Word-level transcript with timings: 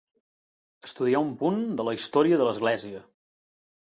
Estudiar 0.87 1.21
un 1.25 1.29
punt 1.41 1.61
de 1.81 1.85
la 1.89 1.95
història 1.99 2.39
de 2.43 2.47
l'Església. 2.49 3.05